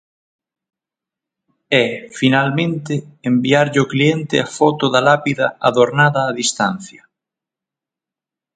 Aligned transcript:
E, 1.83 1.83
finalmente, 2.19 2.93
enviarlle 3.29 3.79
ao 3.81 3.89
cliente 3.93 4.35
a 4.39 4.47
foto 4.57 4.85
da 4.93 5.01
lápida 5.09 5.45
adornada 5.69 6.19
a 6.23 6.35
distancia. 6.41 7.01